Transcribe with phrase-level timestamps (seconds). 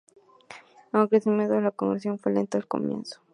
[0.93, 3.21] El crecimiento de la congregación fue lento al comienzo.